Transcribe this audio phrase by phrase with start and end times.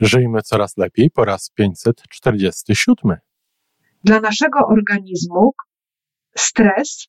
[0.00, 3.16] Żyjmy coraz lepiej po raz 547.
[4.04, 5.52] Dla naszego organizmu
[6.36, 7.08] stres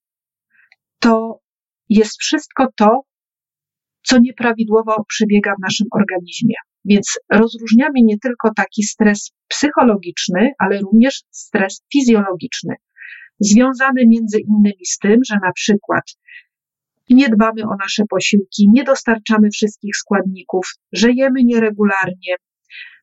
[1.00, 1.40] to
[1.90, 3.02] jest wszystko to,
[4.04, 6.56] co nieprawidłowo przebiega w naszym organizmie.
[6.86, 12.76] Więc rozróżniamy nie tylko taki stres psychologiczny, ale również stres fizjologiczny,
[13.40, 16.04] związany między innymi z tym, że na przykład
[17.10, 22.36] nie dbamy o nasze posiłki, nie dostarczamy wszystkich składników, że jemy nieregularnie,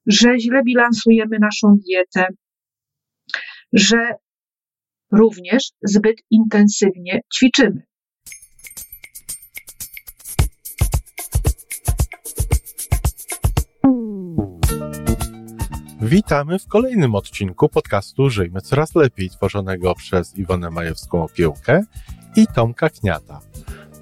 [0.07, 2.27] że źle bilansujemy naszą dietę,
[3.73, 3.97] że
[5.13, 7.83] również zbyt intensywnie ćwiczymy.
[16.03, 21.83] Witamy w kolejnym odcinku podcastu Żyjmy Coraz Lepiej, tworzonego przez Iwonę Majewską-Opiełkę
[22.37, 23.41] i Tomka Kniata.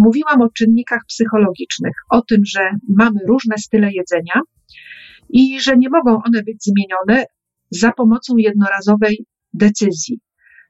[0.00, 4.40] mówiłam o czynnikach psychologicznych, o tym, że mamy różne style jedzenia
[5.28, 7.24] i że nie mogą one być zmienione
[7.70, 10.20] za pomocą jednorazowej decyzji,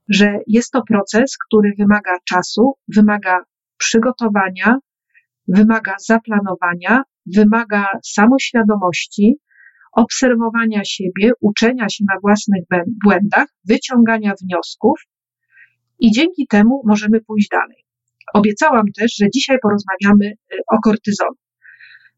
[0.08, 3.38] że jest to proces, który wymaga czasu, wymaga
[3.76, 4.78] przygotowania,
[5.48, 7.02] wymaga zaplanowania,
[7.36, 9.36] wymaga samoświadomości,
[9.92, 12.62] obserwowania siebie, uczenia się na własnych
[13.04, 15.00] błędach, wyciągania wniosków
[15.98, 17.84] i dzięki temu możemy pójść dalej.
[18.34, 21.34] Obiecałam też, że dzisiaj porozmawiamy y, o kortyzolu.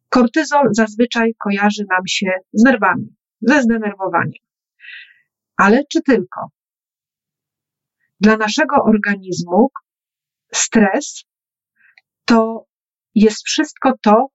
[0.09, 4.43] Kortyzol zazwyczaj kojarzy nam się z nerwami, ze zdenerwowaniem.
[5.57, 6.41] Ale czy tylko?
[8.21, 9.69] Dla naszego organizmu
[10.55, 11.25] stres
[12.25, 12.67] to
[13.15, 14.27] jest wszystko to,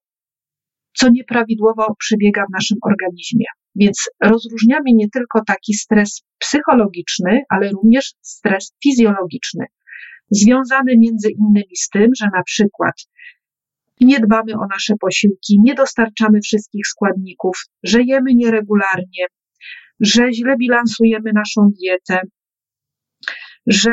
[0.94, 3.46] co nieprawidłowo przebiega w naszym organizmie.
[3.76, 9.66] Więc rozróżniamy nie tylko taki stres psychologiczny, ale również stres fizjologiczny,
[10.32, 12.96] związany między innymi z tym, że na przykład
[14.02, 19.26] nie dbamy o nasze posiłki, nie dostarczamy wszystkich składników, że jemy nieregularnie,
[20.00, 22.20] że źle bilansujemy naszą dietę,
[23.68, 23.92] że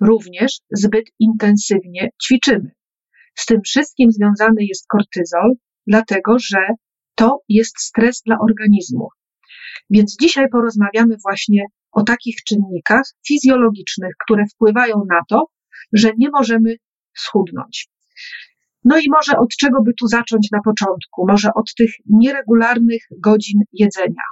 [0.00, 2.70] również zbyt intensywnie ćwiczymy.
[3.34, 5.52] Z tym wszystkim związany jest kortyzol,
[5.86, 6.66] dlatego że
[7.14, 9.08] to jest stres dla organizmu.
[9.90, 15.46] Więc dzisiaj porozmawiamy właśnie o takich czynnikach fizjologicznych, które wpływają na to,
[15.92, 16.76] że nie możemy
[17.16, 17.88] schudnąć.
[18.84, 21.26] No i może od czego by tu zacząć na początku?
[21.28, 24.24] Może od tych nieregularnych godzin jedzenia.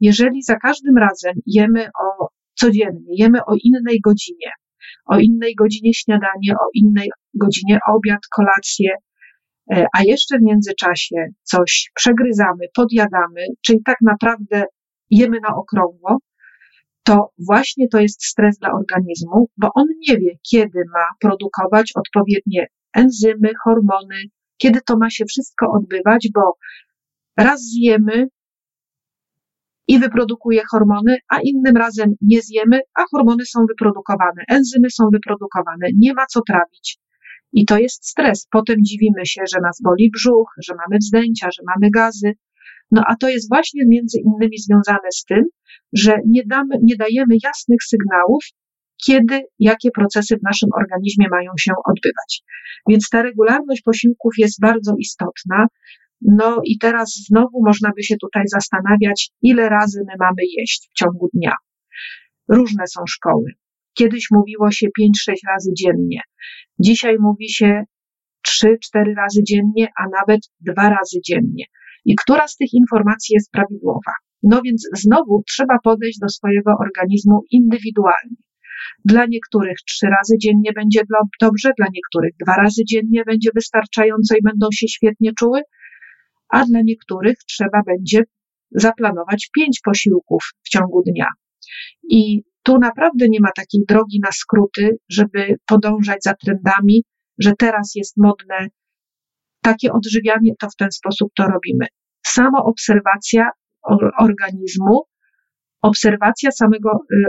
[0.00, 4.50] Jeżeli za każdym razem jemy o codziennie, jemy o innej godzinie,
[5.06, 8.90] o innej godzinie śniadanie, o innej godzinie obiad, kolację,
[9.72, 14.64] e, a jeszcze w międzyczasie coś przegryzamy, podjadamy, czyli tak naprawdę
[15.10, 16.18] jemy na okrągło,
[17.02, 22.66] to właśnie to jest stres dla organizmu, bo on nie wie, kiedy ma produkować odpowiednie
[22.94, 24.22] enzymy, hormony,
[24.56, 26.56] kiedy to ma się wszystko odbywać, bo
[27.36, 28.28] raz zjemy
[29.88, 35.86] i wyprodukuje hormony, a innym razem nie zjemy, a hormony są wyprodukowane, enzymy są wyprodukowane,
[35.96, 36.98] nie ma co trawić.
[37.52, 38.46] I to jest stres.
[38.50, 42.32] Potem dziwimy się, że nas boli brzuch, że mamy wzdęcia, że mamy gazy.
[42.94, 45.44] No a to jest właśnie między innymi związane z tym,
[45.92, 48.44] że nie, damy, nie dajemy jasnych sygnałów,
[49.06, 52.42] kiedy, jakie procesy w naszym organizmie mają się odbywać.
[52.88, 55.66] Więc ta regularność posiłków jest bardzo istotna.
[56.20, 60.98] No i teraz znowu można by się tutaj zastanawiać, ile razy my mamy jeść w
[60.98, 61.52] ciągu dnia.
[62.48, 63.52] Różne są szkoły.
[63.94, 66.20] Kiedyś mówiło się 5-6 razy dziennie.
[66.78, 67.84] Dzisiaj mówi się
[68.64, 68.76] 3-4
[69.16, 71.64] razy dziennie, a nawet 2 razy dziennie.
[72.04, 74.12] I która z tych informacji jest prawidłowa?
[74.42, 78.36] No więc znowu trzeba podejść do swojego organizmu indywidualnie.
[79.04, 81.02] Dla niektórych trzy razy dziennie będzie
[81.40, 85.62] dobrze, dla niektórych dwa razy dziennie będzie wystarczająco i będą się świetnie czuły,
[86.48, 88.22] a dla niektórych trzeba będzie
[88.70, 91.26] zaplanować pięć posiłków w ciągu dnia.
[92.10, 97.04] I tu naprawdę nie ma takiej drogi na skróty, żeby podążać za trendami,
[97.38, 98.68] że teraz jest modne
[99.64, 101.86] takie odżywianie, to w ten sposób to robimy.
[102.26, 103.50] Samo obserwacja
[104.18, 105.04] organizmu,
[105.82, 107.24] obserwacja samego, y,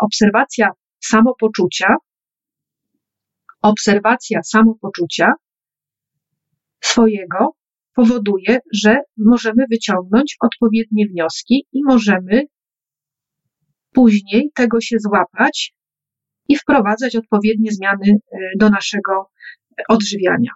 [0.00, 0.70] obserwacja
[1.00, 1.96] samopoczucia,
[3.62, 5.32] obserwacja samopoczucia
[6.80, 7.50] swojego
[7.94, 12.42] powoduje, że możemy wyciągnąć odpowiednie wnioski i możemy
[13.92, 15.74] później tego się złapać
[16.48, 18.18] i wprowadzać odpowiednie zmiany y,
[18.58, 19.30] do naszego
[19.88, 20.50] odżywiania.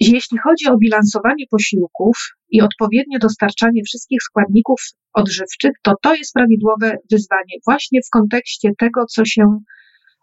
[0.00, 2.16] Jeśli chodzi o bilansowanie posiłków
[2.50, 4.80] i odpowiednie dostarczanie wszystkich składników
[5.12, 9.58] odżywczych, to to jest prawidłowe wyzwanie właśnie w kontekście tego, co się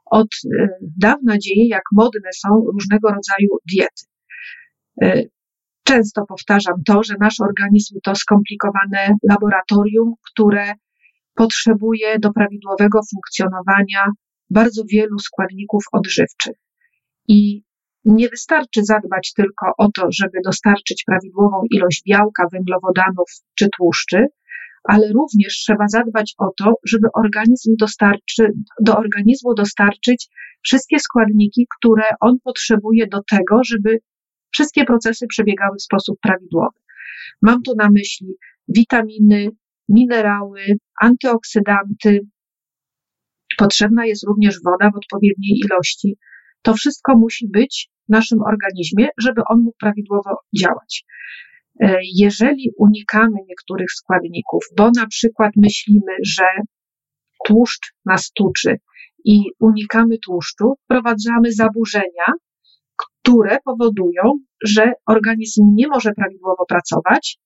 [0.05, 0.67] od y,
[0.97, 4.03] dawna dzieje, jak modne są różnego rodzaju diety.
[5.03, 5.29] Y,
[5.83, 10.73] często powtarzam to, że nasz organizm to skomplikowane laboratorium, które
[11.35, 14.05] potrzebuje do prawidłowego funkcjonowania
[14.49, 16.55] bardzo wielu składników odżywczych.
[17.27, 17.63] I
[18.05, 24.25] nie wystarczy zadbać tylko o to, żeby dostarczyć prawidłową ilość białka, węglowodanów czy tłuszczy,
[24.83, 28.47] ale również trzeba zadbać o to, żeby organizm dostarczy,
[28.81, 30.29] do organizmu dostarczyć
[30.63, 33.99] wszystkie składniki, które on potrzebuje do tego, żeby
[34.51, 36.79] wszystkie procesy przebiegały w sposób prawidłowy.
[37.41, 38.27] Mam tu na myśli
[38.67, 39.49] witaminy,
[39.89, 40.61] minerały,
[41.01, 42.19] antyoksydanty.
[43.57, 46.17] Potrzebna jest również woda w odpowiedniej ilości.
[46.61, 50.29] To wszystko musi być naszym organizmie, żeby on mógł prawidłowo
[50.61, 51.05] działać.
[51.79, 56.45] E, jeżeli unikamy niektórych składników, bo na przykład myślimy, że
[57.45, 58.75] tłuszcz nas tuczy
[59.25, 62.27] i unikamy tłuszczu, wprowadzamy zaburzenia,
[62.95, 64.23] które powodują,
[64.65, 67.37] że organizm nie może prawidłowo pracować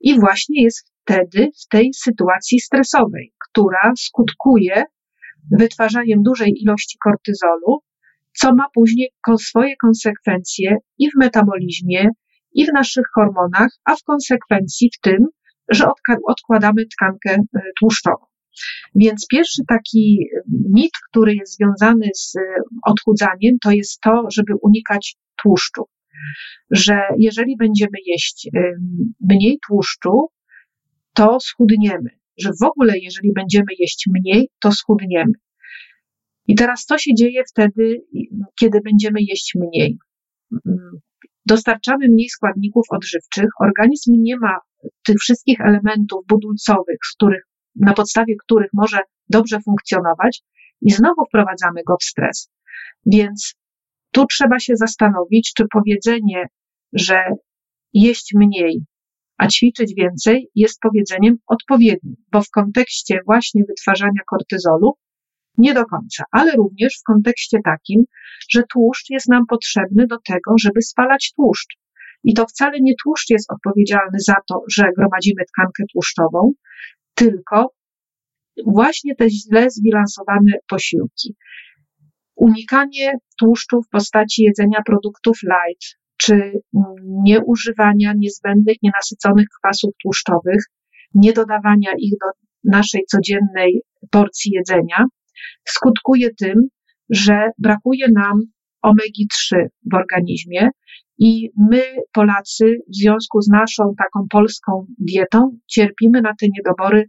[0.00, 4.84] i właśnie jest wtedy w tej sytuacji stresowej, która skutkuje
[5.58, 7.80] wytwarzaniem dużej ilości kortyzolu,
[8.36, 9.08] co ma później
[9.38, 12.08] swoje konsekwencje i w metabolizmie,
[12.54, 15.18] i w naszych hormonach, a w konsekwencji w tym,
[15.68, 15.84] że
[16.28, 18.26] odkładamy tkankę e, tłuszczową.
[18.94, 20.18] Więc pierwszy taki
[20.74, 22.40] mit, który jest związany z e,
[22.86, 25.82] odchudzaniem, to jest to, żeby unikać tłuszczu.
[26.70, 28.60] Że jeżeli będziemy jeść e,
[29.20, 30.28] mniej tłuszczu,
[31.14, 32.10] to schudniemy.
[32.38, 35.32] Że w ogóle, jeżeli będziemy jeść mniej, to schudniemy.
[36.46, 38.04] I teraz co się dzieje wtedy,
[38.60, 39.98] kiedy będziemy jeść mniej?
[41.46, 44.58] dostarczamy mniej składników odżywczych, organizm nie ma
[45.06, 47.42] tych wszystkich elementów budulcowych, z których,
[47.76, 48.98] na podstawie których może
[49.28, 50.42] dobrze funkcjonować
[50.80, 52.50] i znowu wprowadzamy go w stres.
[53.06, 53.54] Więc
[54.12, 56.46] tu trzeba się zastanowić, czy powiedzenie,
[56.92, 57.24] że
[57.92, 58.84] jeść mniej,
[59.38, 64.94] a ćwiczyć więcej jest powiedzeniem odpowiednim, bo w kontekście właśnie wytwarzania kortyzolu
[65.58, 68.04] nie do końca, ale również w kontekście takim,
[68.50, 71.76] że tłuszcz jest nam potrzebny do tego, żeby spalać tłuszcz.
[72.24, 76.52] I to wcale nie tłuszcz jest odpowiedzialny za to, że gromadzimy tkankę tłuszczową,
[77.14, 77.74] tylko
[78.66, 81.34] właśnie te źle zbilansowane posiłki.
[82.36, 86.52] Unikanie tłuszczu w postaci jedzenia produktów light, czy
[87.24, 90.64] nieużywania niezbędnych, nienasyconych kwasów tłuszczowych,
[91.14, 92.26] nie dodawania ich do
[92.78, 95.04] naszej codziennej porcji jedzenia,
[95.68, 96.54] skutkuje tym,
[97.10, 98.40] że brakuje nam
[98.82, 99.56] omegi-3
[99.92, 100.68] w organizmie
[101.18, 101.82] i my,
[102.12, 107.04] Polacy, w związku z naszą taką polską dietą, cierpimy na te niedobory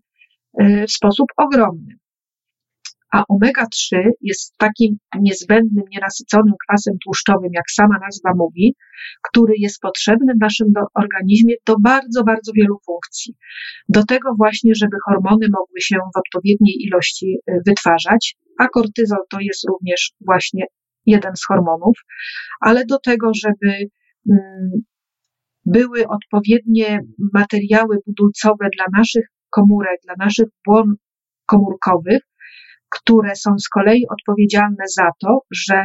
[0.61, 1.95] y, w sposób ogromny.
[3.13, 8.75] A omega-3 jest takim niezbędnym, nienasyconym kwasem tłuszczowym, jak sama nazwa mówi,
[9.29, 13.35] który jest potrzebny w naszym organizmie do bardzo, bardzo wielu funkcji.
[13.89, 19.37] Do tego właśnie, żeby hormony mogły się w odpowiedniej ilości y, wytwarzać, a kortyzol to
[19.41, 20.65] jest również właśnie
[21.05, 21.97] jeden z hormonów,
[22.61, 23.71] ale do tego, żeby
[24.31, 24.71] mm,
[25.65, 26.99] były odpowiednie
[27.33, 30.95] materiały budulcowe dla naszych komórek, dla naszych błon
[31.45, 32.21] komórkowych,
[32.99, 35.83] które są z kolei odpowiedzialne za to, że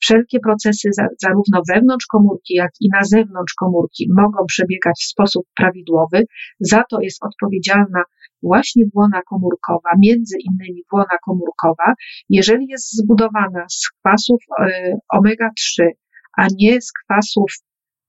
[0.00, 0.90] wszelkie procesy
[1.22, 6.22] zarówno wewnątrz komórki, jak i na zewnątrz komórki mogą przebiegać w sposób prawidłowy.
[6.60, 8.02] Za to jest odpowiedzialna
[8.42, 11.94] właśnie błona komórkowa, między innymi błona komórkowa.
[12.28, 15.88] Jeżeli jest zbudowana z kwasów e, omega-3,
[16.36, 17.52] a nie z kwasów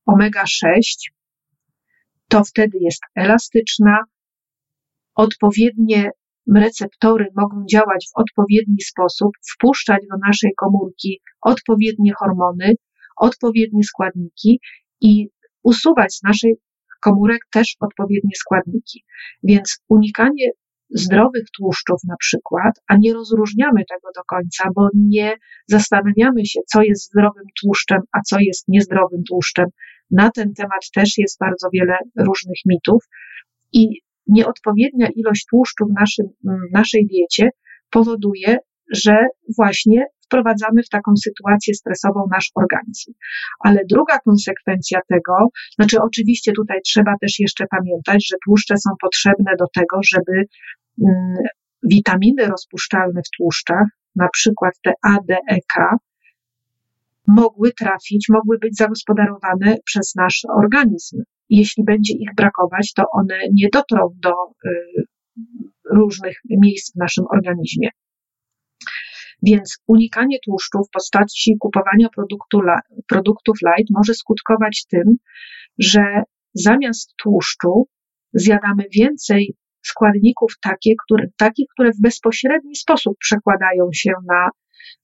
[0.07, 0.81] omega-6,
[2.27, 3.99] to wtedy jest elastyczna,
[5.15, 6.11] odpowiednie
[6.55, 12.73] receptory mogą działać w odpowiedni sposób, wpuszczać do naszej komórki odpowiednie hormony,
[13.17, 14.59] odpowiednie składniki
[15.01, 15.27] i
[15.63, 16.55] usuwać z naszej
[17.01, 19.03] komórek też odpowiednie składniki.
[19.43, 20.51] Więc unikanie
[20.89, 25.35] zdrowych tłuszczów na przykład, a nie rozróżniamy tego do końca, bo nie
[25.67, 29.65] zastanawiamy się, co jest zdrowym tłuszczem, a co jest niezdrowym tłuszczem.
[30.11, 33.03] Na ten temat też jest bardzo wiele różnych mitów
[33.73, 36.25] i nieodpowiednia ilość tłuszczu w naszym,
[36.73, 37.49] naszej diecie
[37.89, 38.57] powoduje,
[38.93, 39.15] że
[39.57, 43.11] właśnie wprowadzamy w taką sytuację stresową nasz organizm.
[43.59, 45.33] Ale druga konsekwencja tego,
[45.75, 50.45] znaczy oczywiście tutaj trzeba też jeszcze pamiętać, że tłuszcze są potrzebne do tego, żeby
[51.07, 51.35] mm,
[51.83, 55.97] witaminy rozpuszczalne w tłuszczach, na przykład te A, D, E, K,
[57.29, 61.23] mogły trafić, mogły być zagospodarowane przez nasz organizm.
[61.49, 65.03] Jeśli będzie ich brakować, to one nie dotrą do y,
[65.91, 67.89] różnych miejsc w naszym organizmie.
[69.43, 72.59] Więc unikanie tłuszczu w postaci kupowania produktu,
[73.07, 75.15] produktów light może skutkować tym,
[75.77, 76.01] że
[76.53, 77.87] zamiast tłuszczu
[78.33, 79.53] zjadamy więcej
[79.85, 84.49] składników takie, które, takich, które w bezpośredni sposób przekładają się na,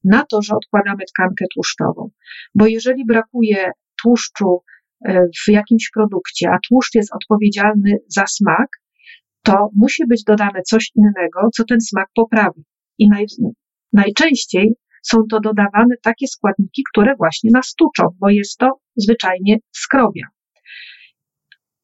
[0.04, 2.10] na to, że odkładamy tkankę tłuszczową.
[2.54, 3.70] Bo jeżeli brakuje
[4.02, 4.62] tłuszczu
[5.04, 8.68] e, w jakimś produkcie, a tłuszcz jest odpowiedzialny za smak,
[9.42, 12.62] to musi być dodane coś innego, co ten smak poprawi.
[12.98, 13.26] I naj,
[13.92, 20.26] najczęściej są to dodawane takie składniki, które właśnie nas tuczą, bo jest to zwyczajnie skrobia.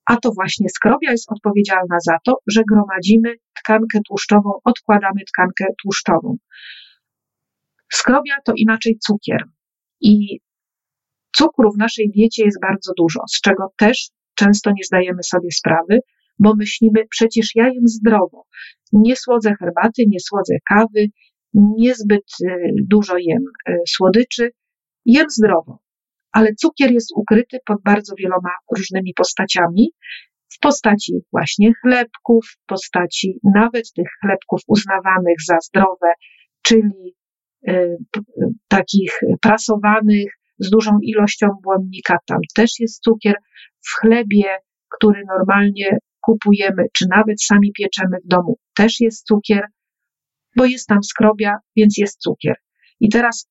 [0.06, 6.36] A to właśnie skrobia jest odpowiedzialna za to, że gromadzimy tkankę tłuszczową, odkładamy tkankę tłuszczową.
[7.92, 9.44] Skrobia to inaczej cukier.
[10.00, 10.40] I
[11.36, 15.98] cukru w naszej diecie jest bardzo dużo, z czego też często nie zdajemy sobie sprawy,
[16.38, 18.44] bo myślimy, przecież ja jem zdrowo.
[18.92, 21.06] Nie słodzę herbaty, nie słodzę kawy,
[21.54, 22.46] niezbyt y,
[22.90, 24.50] dużo jem y, słodyczy,
[25.04, 25.78] jem zdrowo.
[26.32, 29.92] Ale cukier jest ukryty pod bardzo wieloma różnymi postaciami,
[30.54, 36.12] w postaci właśnie chlebków, w postaci nawet tych chlebków uznawanych za zdrowe,
[36.62, 37.14] czyli
[38.68, 43.34] takich prasowanych z dużą ilością błonnika, tam też jest cukier.
[43.86, 44.44] W chlebie,
[44.96, 49.66] który normalnie kupujemy, czy nawet sami pieczemy w domu, też jest cukier,
[50.56, 52.54] bo jest tam skrobia, więc jest cukier.
[53.00, 53.48] I teraz,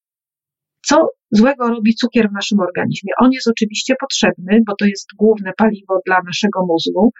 [0.86, 3.12] co złego robi cukier w naszym organizmie?
[3.20, 7.12] On jest oczywiście potrzebny, bo to jest główne paliwo dla naszego mózgu,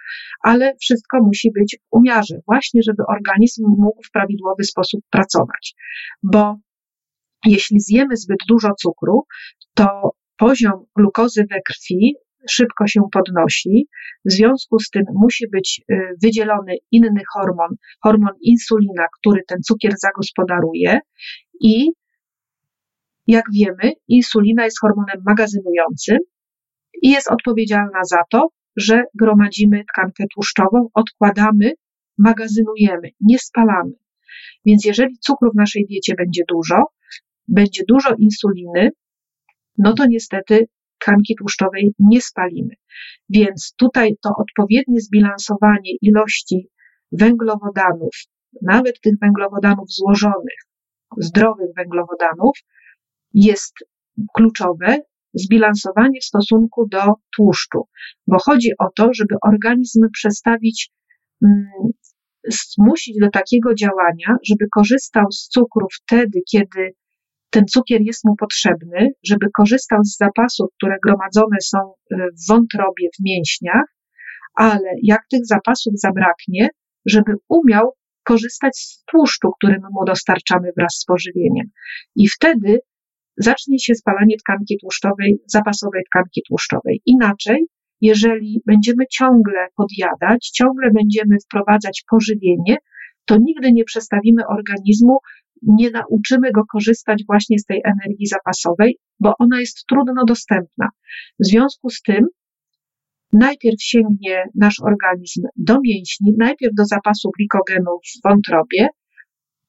[0.42, 5.74] ale wszystko musi być w umiarze, właśnie żeby organizm mógł w prawidłowy sposób pracować.
[6.22, 6.56] Bo
[7.46, 9.26] jeśli zjemy zbyt dużo cukru,
[9.74, 12.14] to poziom glukozy we krwi
[12.50, 13.88] szybko się podnosi.
[14.24, 19.92] W związku z tym musi być y, wydzielony inny hormon, hormon insulina, który ten cukier
[19.98, 21.00] zagospodaruje
[21.60, 21.92] i
[23.26, 26.18] jak wiemy, insulina jest hormonem magazynującym
[27.02, 31.72] i jest odpowiedzialna za to, że gromadzimy tkankę tłuszczową, odkładamy,
[32.18, 33.92] magazynujemy, nie spalamy.
[34.66, 36.76] Więc jeżeli cukru w naszej diecie będzie dużo,
[37.48, 38.90] będzie dużo insuliny,
[39.78, 40.66] no to niestety
[40.98, 42.74] tkanki tłuszczowej nie spalimy.
[43.28, 46.68] Więc tutaj to odpowiednie zbilansowanie ilości
[47.12, 48.16] węglowodanów,
[48.62, 50.58] nawet tych węglowodanów złożonych,
[51.18, 52.58] zdrowych węglowodanów,
[53.34, 53.74] jest
[54.34, 54.98] kluczowe.
[55.34, 57.02] Zbilansowanie w stosunku do
[57.36, 57.88] tłuszczu,
[58.26, 60.90] bo chodzi o to, żeby organizm przestawić,
[61.44, 61.66] mm,
[62.48, 66.94] zmusić do takiego działania, żeby korzystał z cukru wtedy, kiedy
[67.52, 73.08] ten cukier jest mu potrzebny, żeby korzystał z zapasów, które gromadzone są y, w wątrobie,
[73.18, 73.88] w mięśniach,
[74.54, 76.68] ale jak tych zapasów zabraknie,
[77.06, 77.92] żeby umiał
[78.24, 81.66] korzystać z tłuszczu, który my mu dostarczamy wraz z pożywieniem.
[82.16, 82.78] I wtedy
[83.36, 87.02] zacznie się spalanie tkanki tłuszczowej, zapasowej tkanki tłuszczowej.
[87.06, 87.66] Inaczej,
[88.00, 92.76] jeżeli będziemy ciągle podjadać, ciągle będziemy wprowadzać pożywienie,
[93.24, 95.18] to nigdy nie przestawimy organizmu
[95.62, 100.88] nie nauczymy go korzystać właśnie z tej energii zapasowej, bo ona jest trudno dostępna.
[101.40, 102.26] W związku z tym
[103.32, 108.88] najpierw sięgnie nasz organizm do mięśni, najpierw do zapasu glikogenu w wątrobie,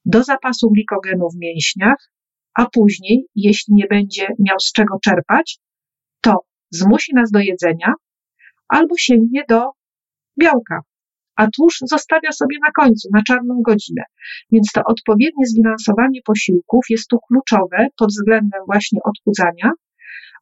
[0.04, 2.10] do zapasu glikogenu w mięśniach,
[2.54, 5.58] a później, jeśli nie będzie miał z czego czerpać,
[6.20, 6.38] to
[6.70, 7.92] zmusi nas do jedzenia
[8.68, 9.70] albo sięgnie do
[10.40, 10.80] białka,
[11.36, 14.02] a tłuszcz zostawia sobie na końcu, na czarną godzinę.
[14.52, 19.70] Więc to odpowiednie zbilansowanie posiłków jest tu kluczowe pod względem właśnie odchudzania,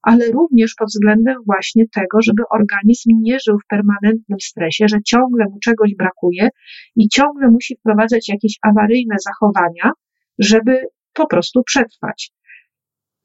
[0.02, 5.44] ale również pod względem właśnie tego, żeby organizm nie żył w permanentnym stresie, że ciągle
[5.44, 6.48] mu czegoś brakuje
[6.96, 9.92] i ciągle musi wprowadzać jakieś awaryjne zachowania,
[10.38, 12.32] żeby po prostu przetrwać.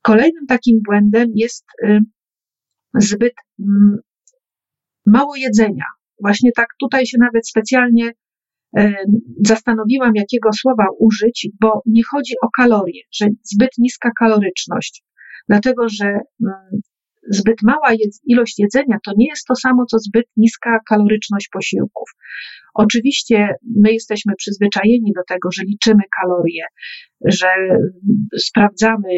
[0.01, 1.99] Kolejnym takim błędem jest y,
[2.95, 3.97] zbyt mm,
[5.05, 5.85] mało jedzenia,
[6.21, 8.11] Właśnie tak tutaj się nawet specjalnie
[8.77, 8.93] e,
[9.45, 15.03] zastanowiłam, jakiego słowa użyć, bo nie chodzi o kalorie, że zbyt niska kaloryczność,
[15.49, 16.81] dlatego że mm,
[17.29, 17.93] zbyt mała
[18.25, 22.09] ilość jedzenia to nie jest to samo, co zbyt niska kaloryczność posiłków.
[22.73, 26.63] Oczywiście my jesteśmy przyzwyczajeni do tego, że liczymy kalorie,
[27.25, 27.47] że
[28.37, 29.09] sprawdzamy,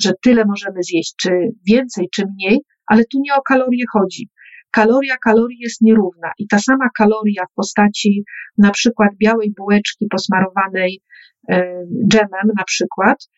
[0.00, 1.30] że tyle możemy zjeść, czy
[1.68, 4.28] więcej, czy mniej, ale tu nie o kalorie chodzi.
[4.76, 8.24] Kaloria kalorii jest nierówna i ta sama kaloria w postaci
[8.58, 11.00] na przykład białej bułeczki posmarowanej
[11.48, 13.28] e, dżemem na przykład,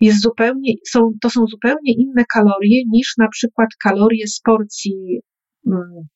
[0.00, 5.20] jest zupełnie, są, to są zupełnie inne kalorie niż na przykład kalorie z porcji
[5.66, 6.08] mm,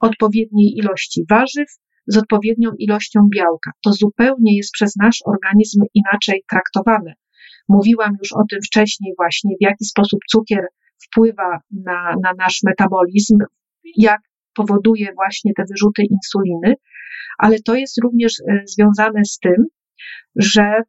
[0.00, 1.68] odpowiedniej ilości warzyw
[2.06, 3.70] z odpowiednią ilością białka.
[3.84, 7.12] To zupełnie jest przez nasz organizm inaczej traktowane.
[7.68, 10.64] Mówiłam już o tym wcześniej, właśnie w jaki sposób cukier
[11.04, 13.38] wpływa na, na nasz metabolizm,
[13.96, 14.20] jak
[14.54, 16.74] powoduje właśnie te wyrzuty insuliny,
[17.38, 19.64] ale to jest również e, związane z tym,
[20.36, 20.82] że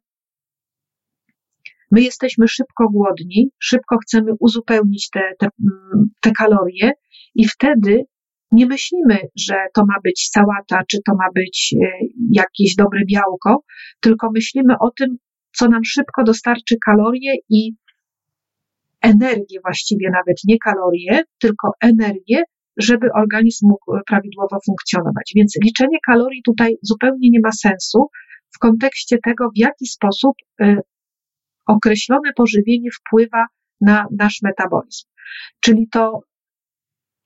[1.90, 6.92] My jesteśmy szybko głodni, szybko chcemy uzupełnić te, te, mm, te kalorie
[7.34, 8.04] i wtedy
[8.52, 11.86] nie myślimy, że to ma być sałata, czy to ma być e,
[12.32, 13.62] jakieś dobre białko,
[14.00, 15.16] tylko myślimy o tym,
[15.52, 17.72] co nam szybko dostarczy kalorie i
[19.02, 22.42] energię właściwie, nawet nie kalorie, tylko energię,
[22.76, 25.32] żeby organizm mógł prawidłowo funkcjonować.
[25.36, 28.08] Więc liczenie kalorii tutaj zupełnie nie ma sensu
[28.54, 30.76] w kontekście tego, w jaki sposób e,
[31.66, 33.46] określone pożywienie wpływa
[33.80, 35.06] na nasz metabolizm.
[35.60, 36.20] Czyli to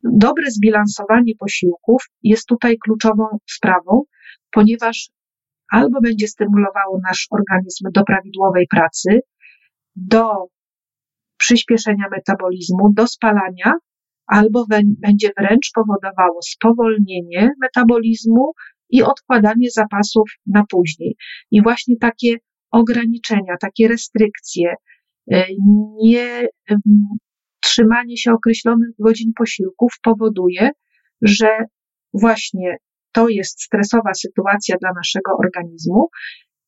[0.02, 4.02] dobre zbilansowanie posiłków jest tutaj kluczową sprawą,
[4.50, 5.10] ponieważ
[5.72, 9.20] albo będzie stymulowało nasz organizm do prawidłowej pracy,
[9.96, 10.46] do
[11.36, 13.72] przyspieszenia metabolizmu, do spalania,
[14.26, 14.66] albo
[15.02, 18.52] będzie wręcz powodowało spowolnienie metabolizmu
[18.90, 21.16] i odkładanie zapasów na później.
[21.50, 22.36] I właśnie takie
[22.70, 24.74] ograniczenia, takie restrykcje,
[25.32, 25.46] e,
[26.02, 26.46] nie
[27.60, 30.70] trzymanie się określonych godzin posiłków powoduje,
[31.22, 31.48] że
[32.14, 32.76] właśnie
[33.12, 36.08] to jest stresowa sytuacja dla naszego organizmu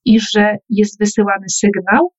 [0.04, 2.12] i że jest wysyłany sygnał,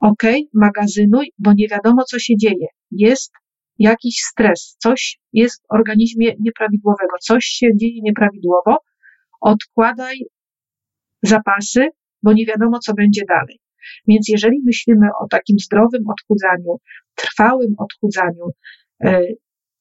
[0.00, 0.22] ok,
[0.54, 2.66] magazynuj, bo nie wiadomo, co się dzieje.
[2.90, 3.32] Jest
[3.78, 8.76] jakiś stres, coś jest w organizmie nieprawidłowego, coś się dzieje nieprawidłowo,
[9.40, 10.18] odkładaj
[11.22, 11.88] zapasy,
[12.22, 13.60] bo nie wiadomo, co będzie dalej.
[14.08, 16.76] Więc jeżeli myślimy o takim zdrowym odchudzaniu,
[17.14, 18.46] trwałym odchudzaniu,
[19.04, 19.22] e,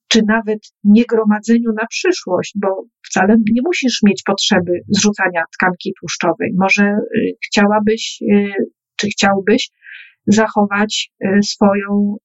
[0.08, 6.52] czy nawet niegromadzeniu na przyszłość, bo wcale nie musisz mieć potrzeby zrzucania tkanki tłuszczowej.
[6.58, 7.00] Może e,
[7.46, 8.54] chciałabyś, e,
[8.96, 9.70] czy chciałbyś
[10.28, 11.12] zachować
[11.44, 12.18] swoją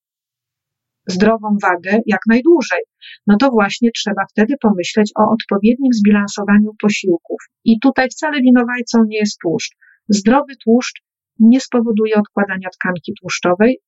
[1.06, 2.82] zdrową wagę jak najdłużej.
[3.26, 7.38] No to właśnie trzeba wtedy pomyśleć o odpowiednim zbilansowaniu posiłków.
[7.64, 9.76] I tutaj wcale winowajcą nie jest tłuszcz.
[10.08, 11.02] Zdrowy tłuszcz
[11.38, 13.80] nie spowoduje odkładania tkanki tłuszczowej,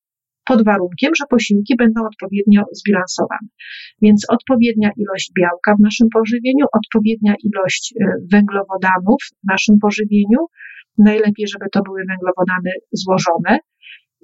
[0.44, 3.48] pod warunkiem, że posiłki będą odpowiednio zbilansowane.
[4.02, 10.40] Więc odpowiednia ilość białka w naszym pożywieniu, odpowiednia ilość y, węglowodanów w naszym pożywieniu,
[10.98, 13.58] najlepiej, żeby to były węglowodany złożone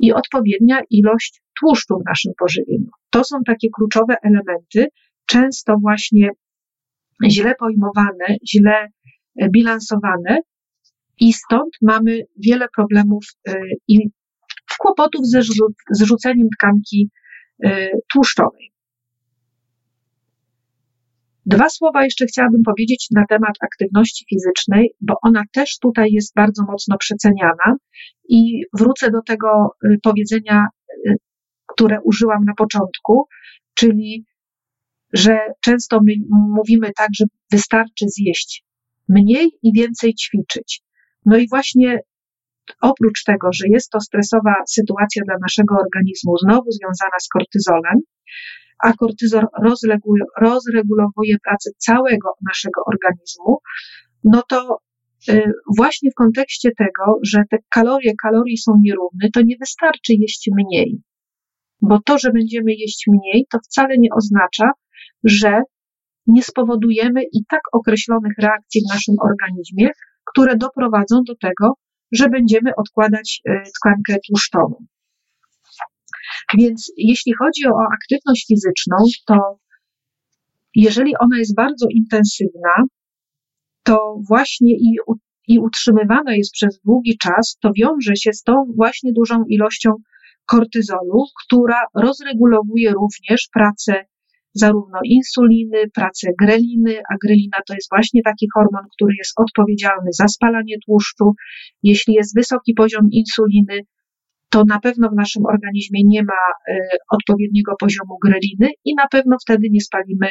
[0.01, 2.91] i odpowiednia ilość tłuszczu w naszym pożywieniu.
[3.11, 4.87] To są takie kluczowe elementy,
[5.27, 6.29] często właśnie
[7.31, 8.87] źle pojmowane, źle
[9.43, 10.39] y, bilansowane
[11.21, 13.55] i stąd mamy wiele problemów y,
[13.89, 13.99] i
[14.79, 15.41] kłopotów ze
[15.91, 17.11] zrzuceniem tkanki
[17.65, 18.73] y, tłuszczowej.
[21.47, 26.65] Dwa słowa jeszcze chciałabym powiedzieć na temat aktywności fizycznej, bo ona też tutaj jest bardzo
[26.65, 27.77] mocno przeceniana
[28.29, 29.49] i wrócę do tego
[29.85, 30.67] y, powiedzenia,
[31.67, 33.27] które użyłam na początku,
[33.75, 34.25] czyli
[35.13, 38.65] że często my mówimy tak, że wystarczy zjeść
[39.09, 40.83] mniej i więcej ćwiczyć.
[41.27, 41.99] No i właśnie
[42.81, 47.99] oprócz tego, że jest to stresowa sytuacja dla naszego organizmu, znowu związana z kortyzolem,
[48.85, 49.45] a kortyzol
[50.43, 53.59] rozregulowuje pracę całego naszego organizmu,
[54.25, 54.79] no to
[55.29, 60.51] y, właśnie w kontekście tego, że te kalorie kalorii są nierówne, to nie wystarczy jeść
[60.57, 61.03] mniej.
[61.83, 64.71] Bo to, że będziemy jeść mniej, to wcale nie oznacza,
[65.25, 65.63] że
[66.27, 69.89] nie spowodujemy i tak określonych reakcji w naszym organizmie,
[70.25, 71.75] które doprowadzą do tego,
[72.13, 74.87] że będziemy odkładać e, tkankę tłuszczową.
[76.59, 79.35] Więc jeśli chodzi o aktywność fizyczną, to
[80.75, 82.85] jeżeli ona jest bardzo intensywna,
[83.83, 84.97] to właśnie i,
[85.49, 89.91] i utrzymywana jest przez długi czas, to wiąże się z tą właśnie dużą ilością
[90.47, 94.05] kortyzolu, która rozregulowuje również pracę
[94.55, 100.29] zarówno insuliny, pracę greliny, a grelina to jest właśnie taki hormon, który jest odpowiedzialny za
[100.29, 101.33] spalanie tłuszczu.
[101.83, 103.81] Jeśli jest wysoki poziom insuliny,
[104.51, 106.79] to na pewno w naszym organizmie nie ma y,
[107.11, 110.29] odpowiedniego poziomu greliny i na pewno wtedy nie spalimy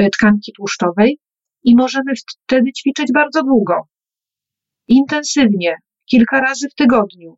[0.00, 1.18] y, tkanki tłuszczowej
[1.64, 2.12] i możemy
[2.46, 3.74] wtedy ćwiczyć bardzo długo,
[4.88, 5.76] intensywnie,
[6.10, 7.36] kilka razy w tygodniu.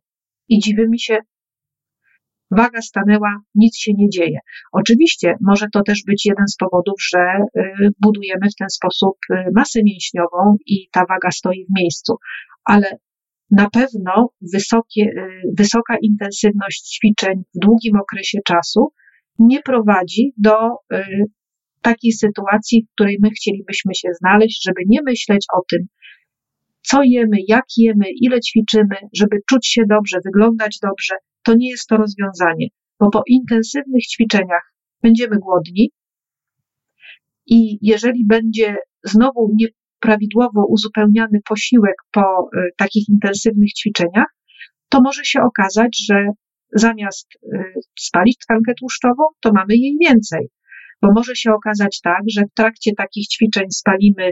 [0.49, 1.17] I dziwi mi się,
[2.51, 4.39] waga stanęła, nic się nie dzieje.
[4.71, 9.17] Oczywiście może to też być jeden z powodów, że y, budujemy w ten sposób
[9.55, 12.15] masę mięśniową i ta waga stoi w miejscu,
[12.63, 12.97] ale
[13.55, 18.93] na pewno wysokie, y, wysoka intensywność ćwiczeń w długim okresie czasu
[19.39, 21.05] nie prowadzi do y,
[21.81, 25.87] takiej sytuacji, w której my chcielibyśmy się znaleźć, żeby nie myśleć o tym,
[26.81, 31.15] co jemy, jak jemy, ile ćwiczymy, żeby czuć się dobrze, wyglądać dobrze.
[31.43, 32.67] To nie jest to rozwiązanie,
[32.99, 35.91] bo po intensywnych ćwiczeniach będziemy głodni
[37.45, 39.67] i jeżeli będzie znowu nie
[40.05, 44.31] prawidłowo uzupełniany posiłek po y, takich intensywnych ćwiczeniach,
[44.89, 46.15] to może się okazać, że
[46.73, 50.47] zamiast y, spalić tkankę tłuszczową, to mamy jej więcej.
[51.01, 54.31] Bo może się okazać tak, że w trakcie takich ćwiczeń spalimy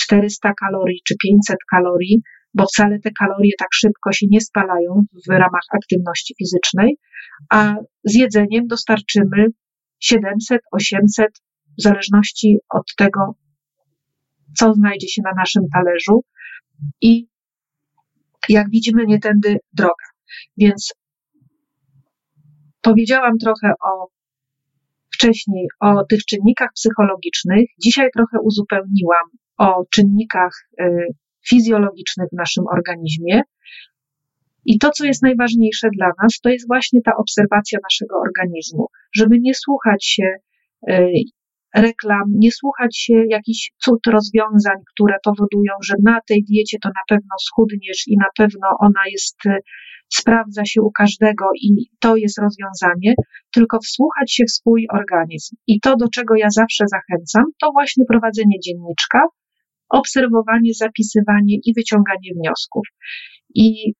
[0.00, 2.22] 400 kalorii czy 500 kalorii,
[2.54, 6.96] bo wcale te kalorie tak szybko się nie spalają w ramach aktywności fizycznej,
[7.50, 9.46] a z jedzeniem dostarczymy
[10.00, 11.28] 700, 800,
[11.78, 13.34] w zależności od tego,
[14.56, 16.24] co znajdzie się na naszym talerzu
[17.00, 17.26] i
[18.48, 20.06] jak widzimy, nie tędy droga.
[20.56, 20.94] Więc
[22.80, 24.08] powiedziałam trochę o
[25.14, 27.68] wcześniej o tych czynnikach psychologicznych.
[27.84, 29.26] Dzisiaj trochę uzupełniłam
[29.58, 31.06] o czynnikach y,
[31.48, 33.42] fizjologicznych w naszym organizmie.
[34.64, 39.40] I to, co jest najważniejsze dla nas, to jest właśnie ta obserwacja naszego organizmu, żeby
[39.40, 40.34] nie słuchać się
[40.90, 41.12] y,
[41.74, 47.02] reklam, nie słuchać się jakichś cud rozwiązań, które powodują, że na tej diecie to na
[47.08, 49.58] pewno schudniesz i na pewno ona jest, y,
[50.08, 53.14] sprawdza się u każdego i to jest rozwiązanie,
[53.52, 55.56] tylko wsłuchać się w swój organizm.
[55.66, 59.20] I to, do czego ja zawsze zachęcam, to właśnie prowadzenie dzienniczka,
[59.90, 62.86] obserwowanie, zapisywanie i wyciąganie wniosków.
[63.54, 63.92] I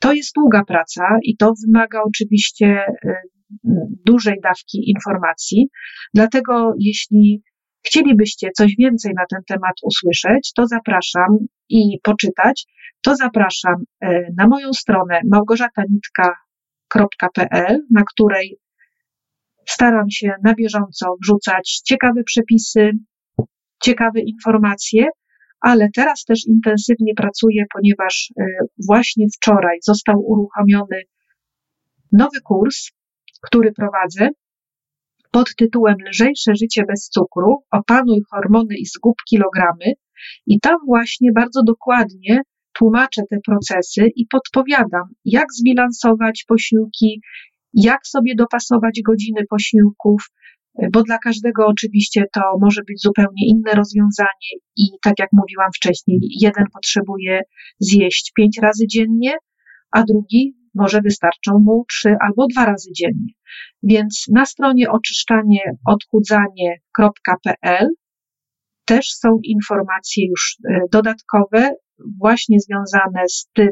[0.00, 2.66] to jest długa praca i to wymaga oczywiście
[3.04, 3.14] y,
[4.06, 5.68] dużej dawki informacji.
[6.14, 7.42] Dlatego, jeśli
[7.86, 12.66] chcielibyście coś więcej na ten temat usłyszeć, to zapraszam i poczytać,
[13.02, 18.58] to zapraszam e, na moją stronę małgorzatanitka.pl, na której
[19.68, 22.90] staram się na bieżąco wrzucać ciekawe przepisy,
[23.82, 25.06] ciekawe informacje,
[25.60, 28.44] ale teraz też intensywnie pracuję, ponieważ e,
[28.86, 31.02] właśnie wczoraj został uruchomiony
[32.12, 32.90] nowy kurs
[33.46, 34.28] który prowadzę
[35.30, 39.92] pod tytułem Lżejsze życie bez cukru, opanuj hormony i zgub kilogramy.
[40.46, 42.40] I tam właśnie bardzo dokładnie
[42.72, 47.20] tłumaczę te procesy i podpowiadam, jak zbilansować posiłki,
[47.72, 50.22] jak sobie dopasować godziny posiłków,
[50.92, 56.18] bo dla każdego oczywiście to może być zupełnie inne rozwiązanie i tak jak mówiłam wcześniej,
[56.40, 57.40] jeden potrzebuje
[57.78, 59.34] zjeść pięć razy dziennie,
[59.90, 63.32] a drugi może wystarczą mu trzy albo dwa razy dziennie.
[63.82, 67.88] Więc na stronie oczyszczanie-odchudzanie.pl
[68.84, 71.70] też są informacje już e, dodatkowe,
[72.20, 73.70] właśnie związane z tym,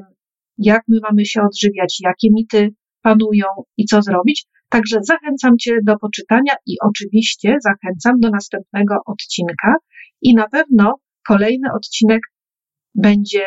[0.59, 4.47] jak my mamy się odżywiać, jakie mity panują i co zrobić.
[4.69, 9.75] Także zachęcam Cię do poczytania i oczywiście zachęcam do następnego odcinka.
[10.23, 10.95] I na pewno
[11.27, 12.21] kolejny odcinek
[12.95, 13.45] będzie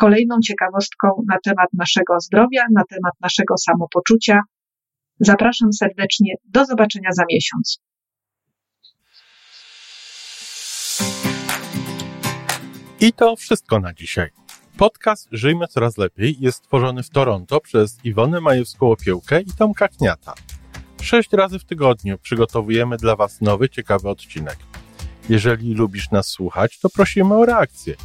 [0.00, 4.40] kolejną ciekawostką na temat naszego zdrowia, na temat naszego samopoczucia.
[5.20, 6.34] Zapraszam serdecznie.
[6.44, 7.80] Do zobaczenia za miesiąc.
[13.00, 14.28] I to wszystko na dzisiaj.
[14.76, 20.34] Podcast Żyjmy Coraz Lepiej jest stworzony w Toronto przez Iwonę Majewską-Opiełkę i Tomka Kniata.
[21.02, 24.56] Sześć razy w tygodniu przygotowujemy dla Was nowy, ciekawy odcinek.
[25.28, 27.94] Jeżeli lubisz nas słuchać, to prosimy o reakcję–